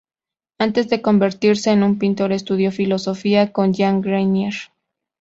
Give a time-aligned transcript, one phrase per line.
[0.57, 4.55] Antes de convertirse en un pintor estudió filosofía con Jean Grenier.